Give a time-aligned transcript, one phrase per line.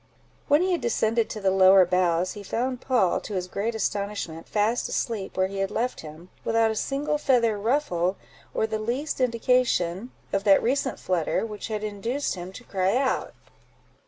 [0.47, 4.47] When he had descended to the lower boughs, he found Poll, to his great astonishment,
[4.49, 8.15] fast asleep where he had left him, without a single feather ruffled
[8.51, 13.35] or the least indication of that recent flutter which had induced him to cry out.